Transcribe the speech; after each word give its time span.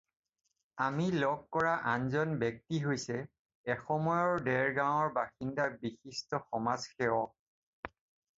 আমি 0.83 1.03
লগ 1.23 1.43
কৰা 1.57 1.73
আনজন 1.91 2.33
ব্যক্তি 2.43 2.79
হৈছে 2.85 3.19
এসময়ৰ 3.75 4.41
দেৰগাঁৱৰ 4.49 5.13
বাসিন্দা 5.19 5.69
বিশিষ্ট 5.85 6.43
সমাজ 6.49 6.89
সেৱক। 6.97 7.95